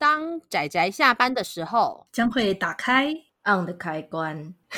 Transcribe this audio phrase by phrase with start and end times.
[0.00, 3.12] 当仔仔下班的时候，将会打开
[3.44, 4.54] on 的开关。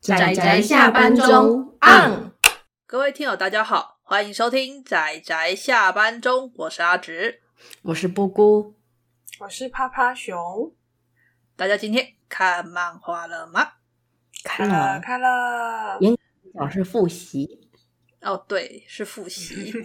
[0.00, 2.32] 仔仔下班中 on。
[2.86, 7.42] 各位听友，大家好，欢迎收听仔仔下班中，我是阿直，
[7.82, 8.74] 我是布姑，
[9.38, 10.74] 我是趴趴熊。
[11.54, 13.74] 大家今天看漫画了吗？
[14.42, 15.98] 看了，看了。
[16.00, 16.18] 严
[16.54, 17.68] 老师复习。
[18.22, 19.72] 哦，对，是复习。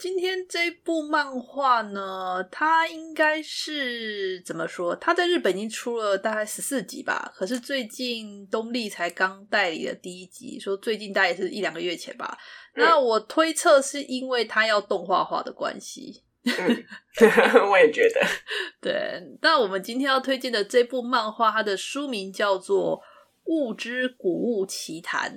[0.00, 4.96] 今天这部漫画呢，它应该是怎么说？
[4.96, 12.38] 它在日本已经出了大概十四集吧，可是最近东立才刚代理了第一集，说最近大概是一两个月前吧。
[12.76, 16.22] 嗯、那我推测是因为它要动画化的关系。
[16.44, 16.84] 嗯，
[17.70, 18.26] 我也觉得。
[18.80, 22.96] 对，那我们今天要推荐的这部漫画，它的书名叫做
[23.44, 25.30] 《物之古物奇谭》。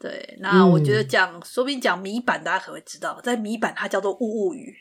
[0.00, 4.74] 对，那我觉得讲，嗯、说不定讲米版，大家可能会知道，在米版它叫做物物语，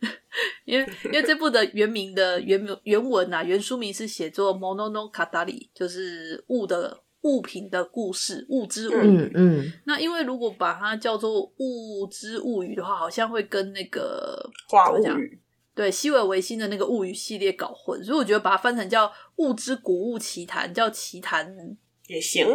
[0.64, 9.30] 因为因为这部的原名的原原文啊，原书名是写作 Mono no Katari，就是物的物品的故事，物之物语。
[9.34, 15.38] 嗯，嗯，那因为如果把它叫做物之物语的话，好像会跟那个话物语，
[15.74, 22.46] 对，西尾维新的那个物语系列搞混，所以我觉得把它翻成叫物之古物奇谈，叫奇谈也行。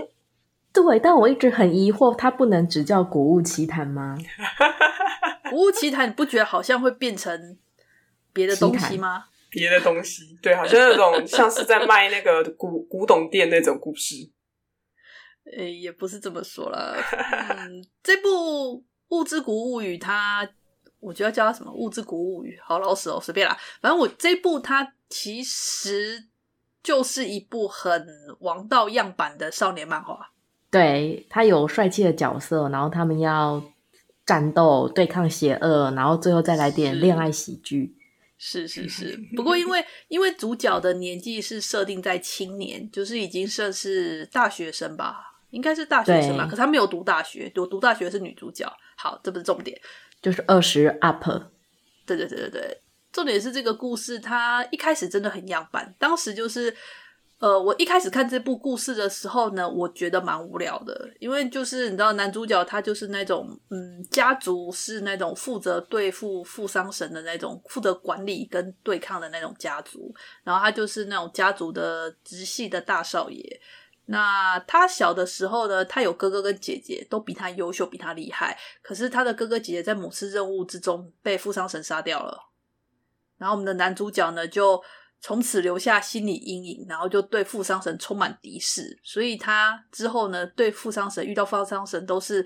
[0.73, 4.17] 对，但我一直很疑惑，它不能只叫古物奇谭吗？
[5.49, 7.57] 古物奇谭，你不觉得好像会变成
[8.31, 9.25] 别的东西吗？
[9.49, 14.15] 别的东西，对，好像那种 像是在卖那个古古董店那种故事。
[15.57, 16.95] 诶，也不是这么说啦。
[17.57, 18.29] 嗯，这部
[19.09, 20.47] 《物之古物语》，它
[21.01, 23.57] 我觉得叫它什么《物之古物语》，好老死哦，随便啦。
[23.81, 26.29] 反正我这部它其实
[26.81, 28.07] 就是一部很
[28.39, 30.30] 王道样板的少年漫画。
[30.71, 33.61] 对，他有帅气的角色，然后他们要
[34.25, 37.93] 战斗对抗邪恶，然后最后再来点恋爱喜剧。
[38.37, 46.45] 是是是， 不过因为因为主角的年纪是设定在青年，就是已经算是大学生吧，应该是大学生吧。
[46.45, 48.65] 可是他没有读大学，读读大学是女主角。
[48.95, 49.77] 好，这不是重点，
[50.21, 51.25] 就是二十 up。
[52.05, 52.77] 对对对对对，
[53.11, 56.73] 重点是这个故事，它一开始真的很样板，当时就是。
[57.41, 70.13] 呃，我一开始看这部故事的时候呢，我觉得蛮无聊的，因为就是你知道，男主角他就是那种，嗯，家族是那种负责对付富商神的那种，负责管理跟对抗的那种家族，
[70.43, 73.59] 然后他就是那种家族的直系的大少爷。
[74.05, 82.37] 那他小的时候呢，他有哥哥跟姐姐，都比他优秀，比他厉害，可是他的哥哥姐姐在某次任务之中被富商神杀掉了，
[83.39, 84.79] 然后我们的男主角呢就。
[85.23, 92.43] 从此留下心理阴影，然后就对富商神充满敌视，所以他之后呢，对富商神遇到富商神都是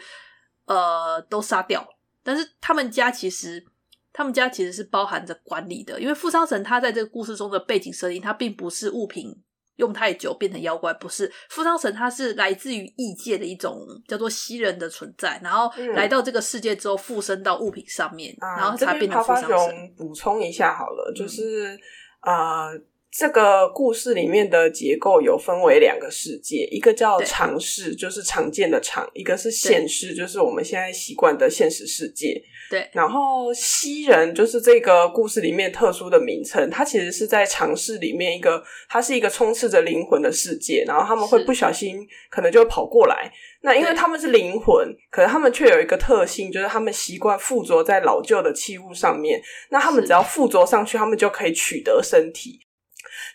[0.66, 1.88] 呃都杀掉。
[2.22, 3.64] 但是他们家其实
[4.12, 9.34] 他们家其实是包含着管理的，因为富商神他在这个故事中的背景设定，他并不是物品
[9.78, 19.94] 用太久变成妖怪，不是富商神，他是来自于异界的一种叫做西人的存在，然后来到这个世界之后附身到物品上面，嗯、然后才变成富商神。
[19.96, 21.74] 补充一下好了，就是。
[21.74, 21.80] 嗯
[22.26, 22.82] 啊、呃，
[23.18, 32.44] 这个故事里面的结构有分为两个世界，一个叫常世，就是常见的常；一个是现世，就是我们现在习惯的现实世界。
[32.70, 32.90] 对。
[32.92, 40.84] 然后西人就是这个故事里面特殊的名称，它其实是在常世里面一个，它是一个充斥着灵魂的世界。
[40.86, 43.32] 然后他们会不小心，可能就会跑过来。
[43.62, 49.42] 那因为他们是灵魂，可是他们却有一个特性，就是他们习惯附着在老旧的器物上面。
[49.70, 52.60] 那他们只要附着上去，他们就可以取得身体。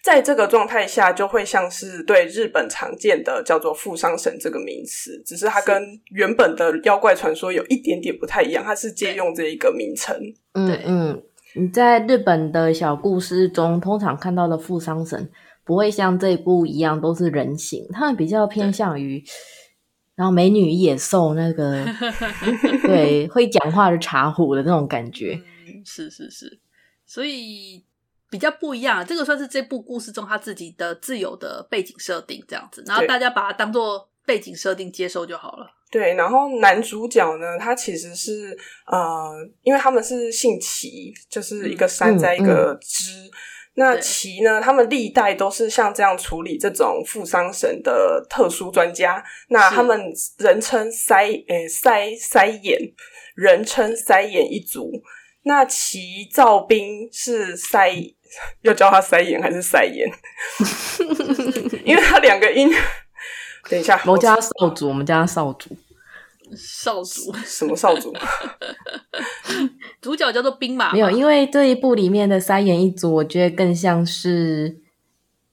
[0.02, 10.16] 在这个状态下，就会像是对日本常见的叫做富商神这个名词，只是它跟原本的妖怪传说有一点点不太一样，它是借用这一个名称。
[10.54, 11.22] 嗯嗯，
[11.54, 15.30] 你在日本的小故事中，通常看到的富商神
[15.64, 19.22] 不会像这一部一样都是人形，他们比较偏向于。
[20.16, 21.82] 然后美女野兽那个，
[22.84, 26.60] 对，会讲话的茶壶的那种感觉，嗯，是是是，
[27.06, 27.82] 所以
[28.30, 29.04] 比较不一样。
[29.04, 35.66] 这个算是这部故事中他自己的自由的背景设定，这样子，然后大家把它当做背景设定接受就好了。
[35.90, 38.56] 对，然后男主角呢，他其实是
[38.86, 43.10] 呃，因为他们是姓齐，就是一个山在一个支。
[43.24, 43.30] 嗯嗯
[43.74, 44.60] 那齐呢？
[44.60, 49.24] 他们历代都是像这样处理这种富商神的特殊专家。
[49.48, 52.78] 那他们人称塞诶塞塞眼，
[53.36, 54.90] 人称塞眼一族。
[55.44, 57.94] 那齐兆兵是塞，
[58.62, 60.08] 要叫他塞眼还是塞眼？
[61.84, 62.70] 因为他两个音。
[63.68, 65.76] 等一下，我家少主，我们叫他少主。
[66.56, 68.12] 少主什么少主？
[70.00, 70.92] 主角叫做兵马。
[70.92, 74.80] 没有，因为这一部里面的三眼一族，我觉得更像是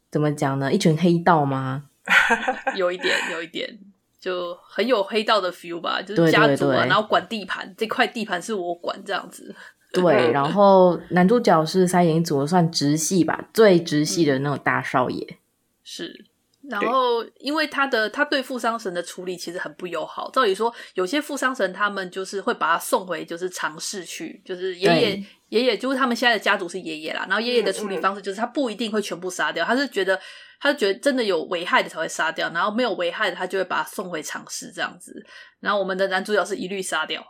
[0.10, 0.72] 怎么讲呢？
[0.74, 1.84] 一群黑道吗？
[2.76, 3.78] 有一点，有一点，
[4.20, 9.54] 就很有黑道的 feel 吧，就是家族啊，对对对，然后管地盘，这块地盘是我管这样子。
[9.94, 15.26] 对，然后男主角是三眼一族算直系吧，最直系的那种大少爷。
[15.30, 15.38] 嗯、
[15.84, 16.26] 是。
[16.70, 20.30] 然后，因为他的他对富商神的处理其实很不友好。
[20.32, 27.26] 照理说，有些富商神他们就是会把他送回就是常世去，就是爷爷爷爷，就是他们现在的家族是爷爷啦。
[27.30, 30.20] 然后爷爷的处理方式就是他不一定会全部杀掉，他是觉得
[30.60, 35.26] 他是觉得真的有危害的才会杀掉，然后没有危害的他就会把他送回尝试这样子。
[35.62, 37.26] 然后我们的男主角是一律杀掉。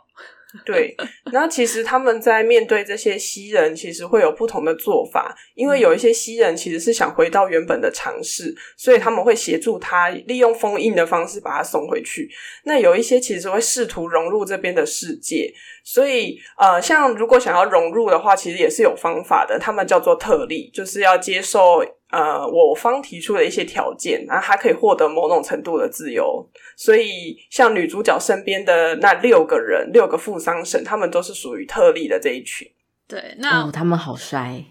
[0.64, 0.96] 对，
[1.30, 5.36] 那其实他们在面对这些西人，其实会有不同的做法。
[5.54, 12.30] 因为有一些西人其实是想回到原本的尝试，所以他们会协助他利用封印的方式把他送回去。
[12.64, 15.52] 那有一些其实会试图融入这边的世界，
[15.90, 19.58] 所以呃，像如果想要融入的话，其实也是有方法的。
[19.58, 21.82] 他们叫做特例，就是要接受。
[22.10, 26.46] 呃，我方提出的一些条件，然后还可以获得某种程度的自由。
[26.74, 32.66] 所以，像女主角身边的那六个人，六个富商神，他们都是属于特例的这一群。
[33.06, 34.64] 对，那、哦、他们好帅。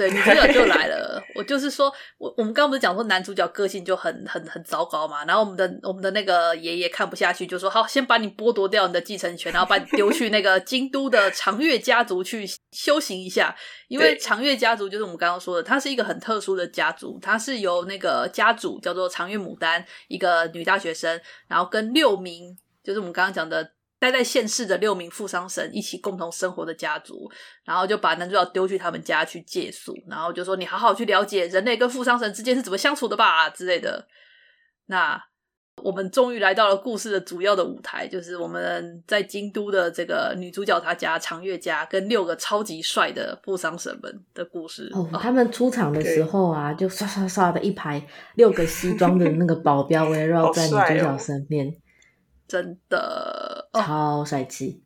[0.00, 1.22] 对，女主角就来了。
[1.34, 5.26] 我就是说，我我们刚刚不是讲说男主角个性就很很很糟糕嘛？
[5.26, 13.54] 然后我们的我们的那个爷爷看不下去，就说好，先把你剥夺掉你的继承权，然后把你丢去那个京都的长月家族去修行一下。
[13.88, 23.72] 因为长月家族就是我们刚刚说的，它是一个很特殊的家族，它是由那个家主叫做长月牡丹，一个女大学生，然后跟六名就是我们刚刚讲的。
[24.00, 27.30] 待在现世的六名富商神一起共同生活的家族，
[27.64, 34.08] 然后就把男主角丢去他们家去借宿，然后就说：“你好好去了解人类跟富商神之间是怎么相处的吧”之类的。
[34.86, 35.22] 那
[35.82, 44.90] 我们终于来到了故事的主要的舞台，就是我们在京都的这个女主角她家长月家跟六个超级帅的富商神们的故事。
[44.92, 48.02] 哦，他们出场的时候啊，就刷刷刷的一排
[48.34, 51.74] 六个西装的那个保镖 围绕在女主角身边。
[52.46, 54.82] 真的超帅气。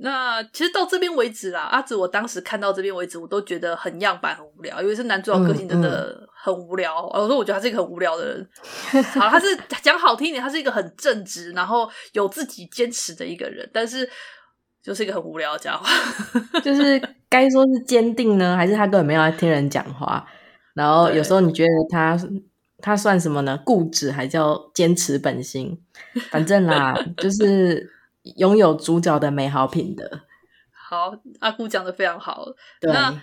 [0.00, 7.06] 那其实到这边为止啦，阿紫，我当时看到这边为止，我都觉得很样板，很无聊，因为是男主角个性真的很无聊。
[7.12, 8.48] 我、说，我觉得他是一个很无聊的人。
[9.14, 9.46] 好，他是
[9.82, 14.08] 讲好听一点，他是一个很正直，然后有自己坚持的一个人，但是
[14.82, 15.86] 就是一个很无聊的家伙。
[16.64, 20.26] 就是该说是坚定呢，还是他根本没有在听人讲话？
[20.74, 22.18] 然后有时候你觉得他。
[22.84, 23.56] 他算什么呢？
[23.64, 25.80] 固执还叫坚持本心？
[26.32, 27.88] 反正啦，就是
[28.36, 30.08] 拥有主角的美好品德。
[30.72, 32.46] 好，阿姑讲的非常好。
[32.82, 33.14] 那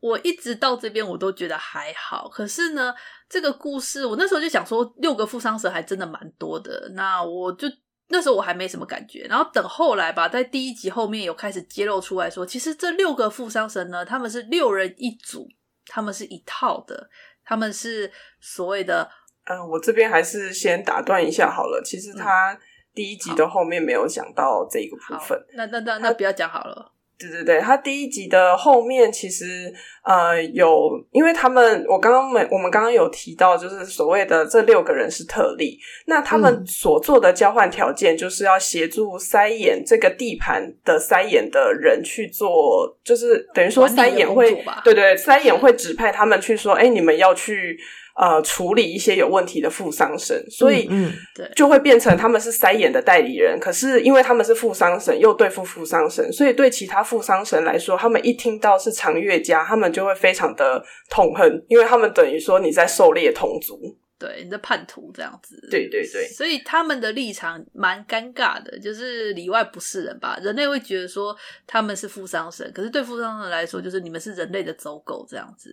[0.00, 2.28] 我一直到这边我都觉得还好。
[2.28, 2.94] 可是呢，
[3.28, 6.90] 这个故事我那时候就想说，六个富商神还真的蛮多的。
[6.94, 7.66] 那我就
[8.08, 9.26] 那时候我还没什么感觉。
[9.28, 15.48] 然后等后来吧，在第一集后面有开始揭露出来说，其实这六个富商神呢，他们是六人一组，
[15.86, 17.10] 他们是一套的。
[17.44, 18.12] 他们是
[18.42, 19.10] 所谓的，
[19.44, 21.80] 嗯、呃，我这边还是先打断一下好了。
[21.82, 22.54] 其实他
[22.98, 26.90] 第一集的后面没有讲到这个部分，那那那那不要讲好了。
[27.16, 29.72] 对对对，他第一集的后面其实
[30.02, 47.78] 呃有，因为他们我刚刚没我们刚刚有提到，就是所谓的这六个人是特例，那他们所做的交换条件就是要协助塞眼这个地盘的塞眼的人去做，就是等于说塞眼会对对塞眼会指派他们去说，哎，你们要去。
[48.18, 53.56] 呃，处理一些有问题的付丧神，所以嗯，对，就会变成他们是塞眼的代理人。
[53.60, 65.56] 可是因为他们是付丧神，又对付付丧神，所以对其他付丧神来说，他们一听到是长月家，他们就会非常的痛恨，因为他们等于说你在狩猎同族，对，你在叛徒这样子。
[65.70, 70.36] 对对对，所以他们的立场蛮尴尬的，就是里外不是人吧？
[70.42, 71.36] 人类会觉得说
[71.68, 75.70] 他们是富商神，可是对富商神来说，就是你们是人类的走狗这样子。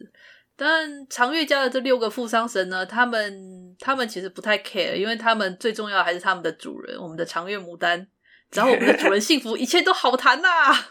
[0.57, 8.07] 但长月家的这六个富商神呢，他们他们其实不太 care，因为他们最重要的还是他们的主人，我们的长月牡丹。
[8.51, 10.87] 只要我们的主人幸福，一切都好谈呐、啊。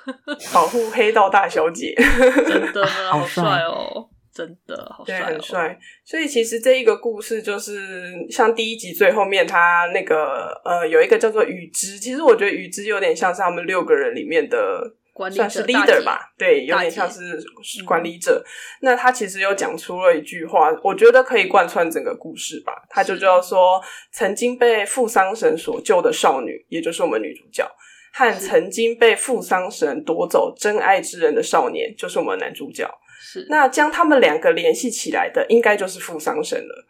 [0.53, 5.79] 保护黑道大小姐， 真的好帅哦，真的好帅、哦，很帅。
[6.05, 14.97] 所以其实这一个故事就是像第一集最后面，他那个呃有一个叫做雨之，其实我觉得雨之有点像是他们六个人里面的。
[15.33, 18.43] 算是 leader 吧，对，有点像是管理者。
[18.45, 18.49] 嗯、
[18.83, 22.73] 那他其实又讲出了一句话，我觉得可以贯穿整个故事吧。
[22.91, 23.81] 他就叫说，
[24.11, 27.65] 曾经被富桑神所救的少女，也就是我们女主角，
[28.13, 32.89] 和曾经被富桑神夺走真爱之人的少年，就是我们男主角。
[33.21, 36.87] 是，那将他们两个联系起来的，应该就是富桑神了。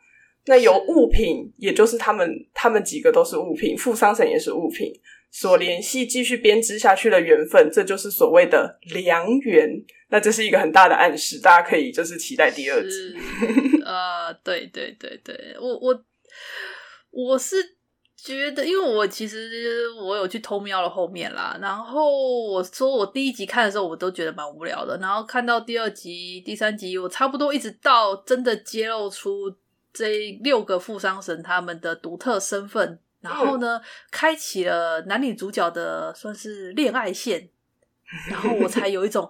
[0.47, 4.93] 那有物品，也就是他们，他们几个都是物品，富桑神也是物品。
[5.37, 9.69] 所联系、继续编织下去的缘分，这就是所谓的良缘。
[10.09, 13.17] 那这是一个很大的暗示，大家可以就是期待第二集。
[13.85, 16.05] 呃，对对对对，我我
[17.11, 17.57] 我是
[18.17, 22.17] 觉得，因为我其实我有去偷瞄了后面啦，然后
[22.53, 29.53] 我说我第一集看的时候，我都觉得蛮无聊的，然后看到第二集、第三集，我差不多一直到真的揭露出
[29.93, 33.01] 这六个富商神他们的独特身份。
[33.25, 37.49] 然后呢，开启了男女主角的算是恋爱线，
[38.31, 39.29] 然后我才有一种，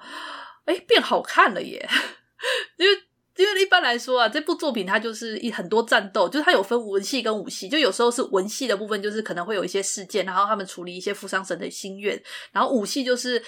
[0.64, 1.88] 哎，变好看了耶！
[2.76, 3.02] 因为
[3.36, 12.20] 因为一般来说啊，这部作品它就是一很多战斗，就是它有分文戏跟武戏，就有时候是文戏的部分，就是可能会有一些事件，然后他们处理一些富商神的心愿，
[12.52, 13.42] 然后武戏就是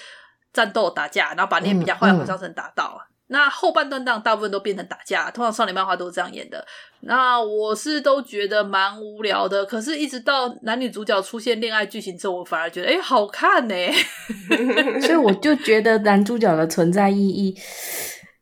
[0.53, 2.97] 战斗打架，然后把那些比较坏的富商神打倒。
[3.01, 6.65] 嗯嗯那后半段当大部分都变成打架，通常少年漫画都是这样演的。
[7.01, 13.75] 那我是都觉得蛮无聊的，可是，一直到男女主角出现恋爱剧情之后，我反而觉得，哎、欸，好看呢。
[15.01, 17.55] 所以我就觉得男主角的存在意义，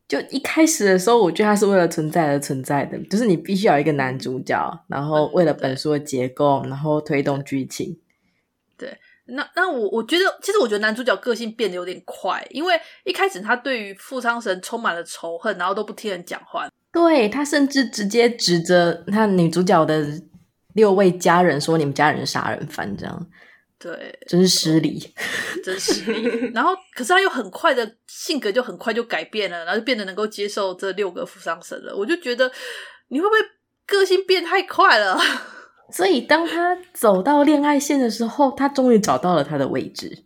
[0.08, 7.98] 就一开始的时候，我觉得他是为了存在而存在的，就是你必须要有一个男主角，然后为了本书的结构，然后推动剧情。
[9.28, 16.68] 那那我我觉得，其实我觉得男主角个性变得有点快，因为一开始他对于富商神充满了仇恨，然后都不听人讲话。
[16.92, 20.06] 对，他甚至直接指着他女主角的
[20.76, 23.28] 六位家人说：“你们家人杀人犯。”这样，
[23.78, 25.14] 对，真是失礼，
[25.64, 26.52] 真失礼。
[26.54, 31.96] 然后，可是他又很快的性格就很快就改变了，然后就变得能够接受这六个富商神了。
[31.96, 32.50] 我就觉得，
[33.10, 33.38] 你会不会
[33.86, 35.18] 个性变太快了？
[35.92, 40.26] 所以，当他走到恋爱线的时候，他终于找到了他的位置。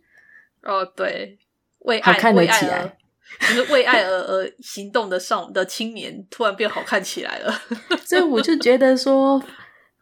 [0.62, 1.38] 哦，对，
[1.80, 2.96] 为爱好看得起来，
[3.40, 7.52] 就是为爱而而行动的少的青年，突然变好看起来了。
[8.04, 9.42] 所以，我就觉得说，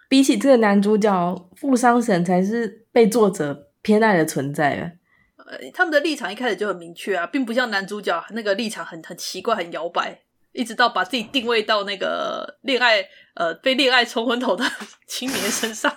[0.08, 4.92] 比起这个男主角，富商神才是被作者偏爱的存在啊。
[5.46, 10.20] 呃，他们的立场一开始就很明确啊，并不像男主角那个立场很很奇怪、很摇摆。
[10.58, 13.00] 一直到把自己定位到那个恋爱
[13.34, 14.64] 呃被恋爱冲昏头的
[15.06, 15.96] 青年身上。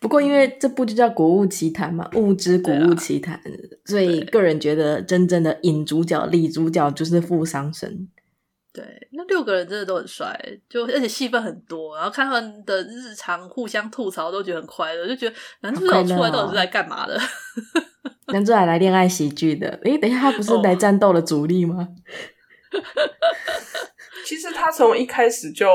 [0.00, 3.40] 不过因为这部就叫《古物奇谭》嘛，物之古物奇谭，
[3.84, 8.08] 所以个人觉得真正的引主角、立主角就是富商神。
[8.72, 17.20] 对，那六个人真的都很帅，就而且戏份很多，然后看他们的日常互相吐槽都觉得很快乐，就觉得男主角出来到底是在干嘛的？
[18.28, 21.88] 男主角来恋爱喜剧的，诶，等一下，他不是来战斗的主力吗？
[24.24, 25.66] 其实他从一开始就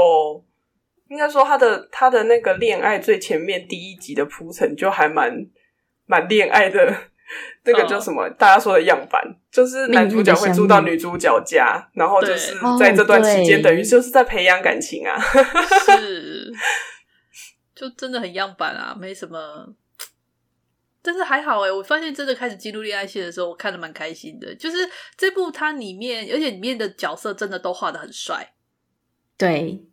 [1.09, 5.33] 应该说他的他的那个恋爱最前面第一集的铺陈就还蛮
[6.05, 6.95] 蛮恋爱的，
[7.65, 8.29] 那个叫什么？
[8.31, 15.19] 大家说的样板，就是男主角会住到女主角家，然后就是在这段期间，等于就是在培养感情啊，
[15.85, 16.53] 是，
[17.73, 19.73] 就真的很样板啊，没什么。
[21.05, 24.55] 但是还好诶，我发现真的开始进入恋爱线的时候，我看的蛮开心的。
[24.55, 24.77] 就是
[25.17, 28.53] 这部它里面，而且里面的角色真的都画的很帅。
[29.37, 29.85] 对，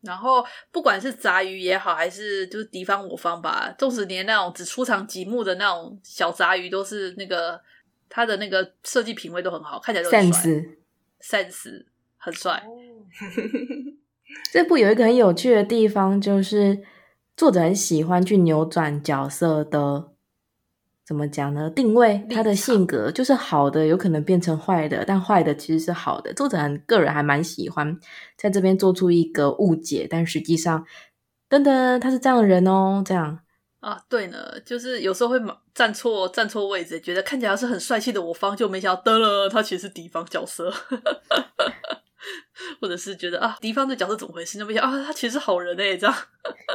[0.00, 7.60] 然后不管是杂鱼也好，还是就是敌方我方吧，纵使连那种只出场几幕的那种小杂鱼，都是那个
[8.08, 10.50] 他的那个设计品味都很好，看起来都很帅
[11.22, 11.84] ，sense
[12.16, 12.64] 很帅。
[14.52, 16.82] 这部有一个很有趣的地方，就是
[17.36, 20.12] 作者很喜欢去扭转角色的。
[21.08, 21.70] 怎么讲呢？
[21.70, 26.34] 定位他的性格就是好的，有可能变成坏的，但坏的其实是好的。
[26.34, 27.98] 作者个人还蛮喜欢
[28.36, 30.84] 在这边做出一个误解，但实际上，
[31.48, 33.38] 噔噔，他是这样的人哦，这样
[33.80, 35.40] 啊，对呢，就是有时候会
[35.72, 40.70] 站错站错位置，觉得看起来是很帅气的我方，就没想到，得了，他其实是敌方角色。
[42.80, 44.58] 或者是觉得啊，敌方的角色怎么回事？
[44.58, 46.14] 那么想啊，他其实是好人诶，这样，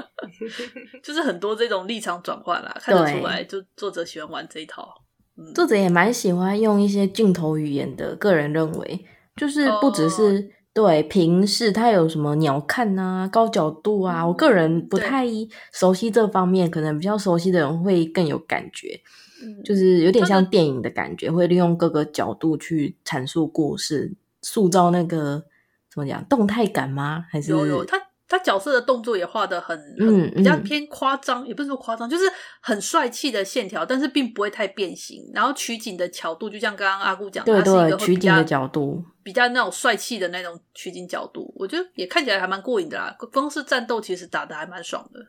[1.03, 4.87] 就是很多这种立场转换啦，看得出来，就作者喜欢玩这一套。
[5.35, 15.25] 嗯、作者也蛮喜欢用一些镜头语言的，个人认为，就是不只是、哦、对平视，他有什么鸟瞰啊、高角度啊，嗯、我个人不太
[15.71, 19.01] 熟悉这方面，可能比较熟悉的人会更有感觉，
[19.41, 24.15] 嗯、就是有点像电影的感觉，会利用各个角度去阐述故事。
[24.43, 25.43] 塑造那个
[25.91, 27.25] 怎么讲动态感吗？
[27.31, 32.25] 还是有有他他角色的动作也画的很很比较偏夸张，嗯嗯、也不是说夸张，就是
[32.61, 35.29] 很帅气的线条，但是并不会太变形。
[35.33, 43.15] 然后取景的角度，就像刚刚阿姑讲，对对，是一个取景的角度比较那种帅气的那种取景角度，我觉得也看起来还蛮过瘾的啦。
[43.31, 45.19] 光是战斗其实打的还蛮爽的，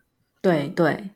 [0.40, 1.10] 对对。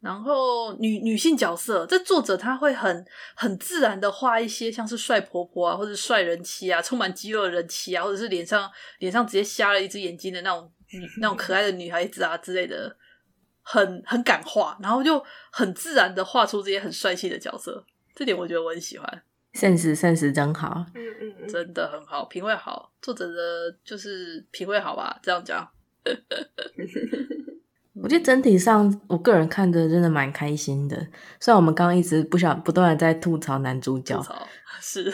[0.00, 10.70] 然后女女性角色，这作者他会很很自然的画一些像是帅婆婆啊，或者帅人妻啊，充满肌肉的人妻啊，或者是脸上脸上直接瞎了一只眼睛的那种
[11.20, 12.96] 那种可爱的女孩子啊之类的，
[13.62, 19.22] 很很敢画，然后就很自然的画出这些很帅气的角色，这点我觉得我很喜欢。
[19.54, 25.68] sense sense 真好，嗯嗯嗯，真的很好，品味好，作者的就是品味好吧，这样讲。
[28.02, 30.96] 我觉得整体上，我个人看着真的蛮开心的。
[31.40, 34.20] 虽然我们刚刚一直不想不断的在吐槽男主角，
[34.80, 35.12] 是，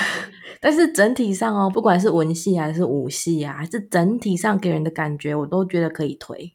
[0.60, 6.52] 但是整体上哦，不管是文戏还是武戏啊，还是整体上给人的感觉，我都觉得可以推。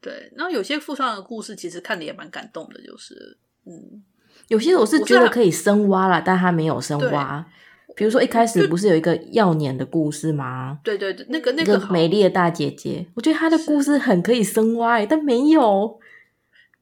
[0.00, 4.02] 对，然后有些附上的故事，其实看的也蛮感动的，就是嗯，
[4.48, 7.46] 有些我是觉得可以深挖了，但他没有深挖。
[7.94, 10.78] 比如说一开始不是有一个要年的故事吗？
[10.82, 16.00] 对对对，那个那个美丽的大姐姐，我觉得她的故事很可以深挖，但没有，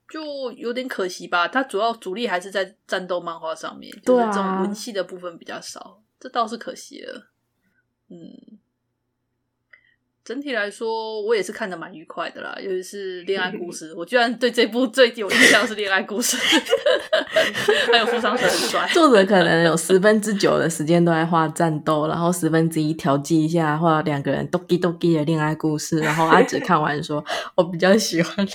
[0.08, 1.48] 就有点可惜吧。
[1.48, 7.30] 她主要主力还是在战斗漫画上面，对、啊，就是、这种文戏的部分比较少，这倒是可惜了。
[8.08, 8.59] 嗯。
[10.30, 13.92] 整体来说，我也是看得蛮愉快的啦，尤其是恋爱故 事。
[13.96, 16.36] 我居然对这部最有印象是恋爱故事，
[17.90, 18.88] 还有富商很帅。
[18.92, 27.24] 作者可能有十分之九的时间都在画战斗，然后十分之一调剂一下画两个人 doki doki 的恋爱故事，然后阿芷看完说
[27.56, 28.46] ：“我比较喜欢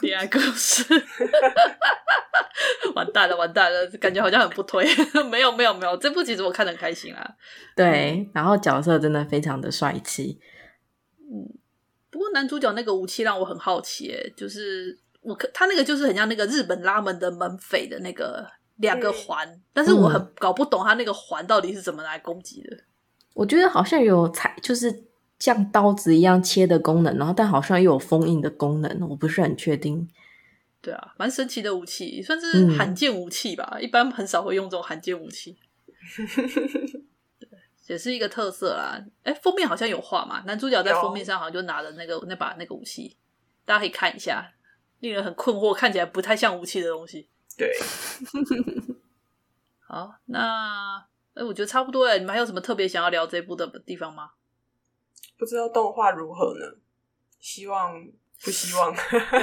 [0.00, 0.82] 恋爱故事。
[2.96, 4.84] ”完蛋了，完蛋了，感觉好像很不推。
[5.30, 7.24] 没有，没有，没有，这部其实我看得很开心啊。
[7.76, 10.40] 对，然后角色真的非常的帅气。
[12.32, 18.46] 男主角那个武器让我很好奇，诶，就是我他那个就是很像那个日本拉门的门匪的那个
[18.76, 22.76] 两个环，嗯，但是我很搞不懂他那个环到底是怎么来攻击的。
[23.34, 25.04] 我觉得好像有才就是
[25.38, 30.08] 像刀子一样切的功能，然后但好像又有封印的功能，我不是很确定。
[30.80, 35.56] 对啊，蛮神奇的武器，算是罕见武器吧，嗯，一般很少会用这种罕见武器。
[37.86, 43.16] 也是一个特色啦，哎，封面好像有画嘛，男主角在封面上好像就拿着那个那把那个武器，
[43.64, 44.52] 大家可以看一下，
[45.00, 47.28] 令人很困惑，看起来不太像武器的东西。
[47.58, 47.70] 对，
[49.86, 54.30] 好，那哎，我觉得差不多了，你们还有什么特别想要聊这部的地方吗？
[55.36, 56.64] 不知道动画如何呢？
[57.40, 58.00] 希望
[58.44, 58.94] 不希望？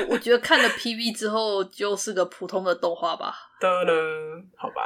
[0.07, 3.35] 我我觉得看了 PV 之后就是个普通的动画吧。
[3.59, 4.85] 得了，好吧，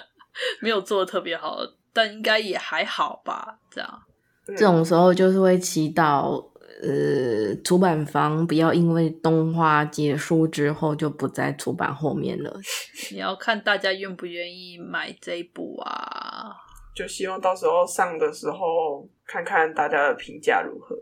[0.60, 1.58] 没有做的特别好。
[1.92, 4.02] 但应该也还好吧，这样。
[4.46, 6.44] 这种时候就是会祈祷，
[6.82, 12.52] 呃，出版方不要因为动画结束之后就不再出版后面了。
[13.12, 16.50] 你要看大家愿不愿意买这一部啊？
[16.94, 20.96] 就希望到时候上的时候，看看大家的评价如何。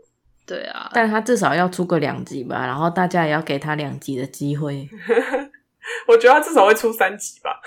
[0.45, 4.87] 对啊，但他至少要出个两集吧，然后大家也要给他两集的机会。
[6.07, 7.59] 我觉得他至少会出三集吧。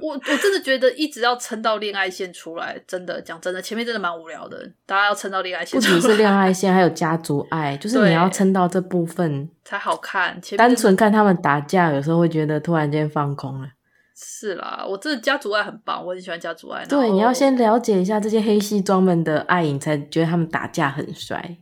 [0.00, 4.70] 我我真的觉得一直要撑到恋爱线出来，真的讲真的，前面真的蛮无聊的。
[4.86, 10.40] 大家要撑到恋爱线不只是恋爱 线，还有家族爱，就是你要撑到这部分才好看。
[10.56, 13.68] 单纯看他们打架，有时候会觉得突然间放空了。
[14.14, 16.84] 是啦，我真的家族爱很棒，我很喜欢家族爱。
[16.86, 21.56] 对，你要先了解一下这些黑西装们的爱，你才觉得他们打架很帅。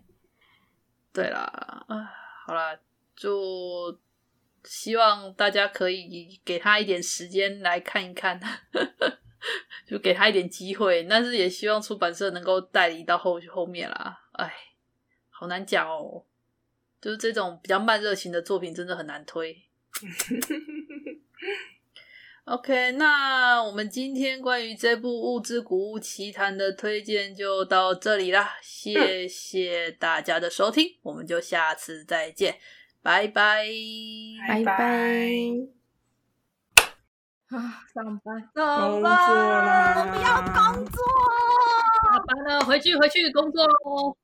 [1.12, 1.50] 对啦，
[1.88, 2.10] 啊，
[2.46, 2.76] 好啦，
[3.16, 3.96] 就。
[4.64, 8.40] 希望大家可以给他一点时间来看一看，
[9.86, 11.02] 就给他一点机会。
[11.04, 14.20] 但是也希望出版社能够代理到后后面啦。
[14.32, 14.52] 哎，
[15.30, 16.24] 好难讲哦，
[17.00, 19.62] 就是这种比较慢热型的作品真的很难推。
[22.44, 32.58] OK，那我们今天关于这部《物之古物奇谈》的推荐就到这里啦，谢谢大家的收听，我们就下次再见。
[33.02, 33.64] 拜拜，
[34.46, 34.74] 拜拜。
[37.48, 39.94] 啊，上班，工作啦！
[39.96, 41.02] 我不要工作。
[42.04, 44.16] 下班了，回去，回去工作喽。